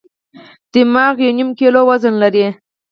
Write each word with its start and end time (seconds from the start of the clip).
دماغ 0.73 1.15
یو 1.23 1.31
نیم 1.37 1.49
کیلو 1.59 1.81
وزن 1.89 2.13
لري. 2.21 2.45